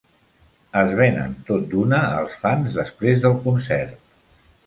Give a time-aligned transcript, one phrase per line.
[0.79, 3.95] Es venen tot d'una als fans després del concert.